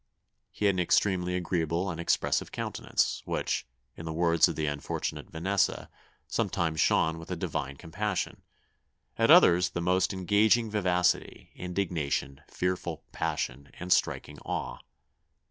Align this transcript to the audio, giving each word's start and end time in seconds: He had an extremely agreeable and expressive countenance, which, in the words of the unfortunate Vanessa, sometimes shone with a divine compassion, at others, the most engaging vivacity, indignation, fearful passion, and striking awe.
He 0.49 0.65
had 0.65 0.73
an 0.73 0.79
extremely 0.79 1.35
agreeable 1.35 1.91
and 1.91 2.01
expressive 2.01 2.51
countenance, 2.51 3.21
which, 3.25 3.67
in 3.95 4.05
the 4.05 4.11
words 4.11 4.47
of 4.47 4.55
the 4.55 4.65
unfortunate 4.65 5.29
Vanessa, 5.29 5.91
sometimes 6.25 6.79
shone 6.81 7.19
with 7.19 7.29
a 7.29 7.35
divine 7.35 7.77
compassion, 7.77 8.41
at 9.15 9.29
others, 9.29 9.69
the 9.69 9.79
most 9.79 10.11
engaging 10.11 10.71
vivacity, 10.71 11.51
indignation, 11.53 12.41
fearful 12.49 13.03
passion, 13.11 13.69
and 13.79 13.93
striking 13.93 14.39
awe. 14.39 14.79